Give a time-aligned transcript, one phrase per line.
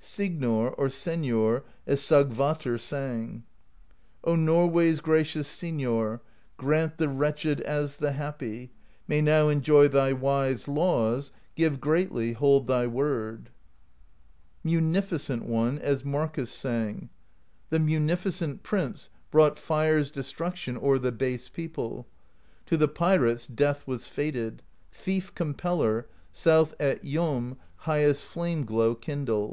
[0.00, 3.44] Signor, or Senor, as Sigvatr sang:
[4.24, 6.20] O Norway's gracious Signor,
[6.56, 8.72] Grant the wretched, as the happy,
[9.06, 13.50] May now enjoy thy wise laws; Give greatly, hold thy word!
[14.64, 17.08] Munificent One, as Markiis sang:
[17.70, 22.08] THE POESY OF SKALDS 227 The Munificent Prince brought fire's destruction O'er the base people;
[22.66, 29.42] to the pirates Death was fated: Thief Compeller, South at Jom highest flame glow kindle!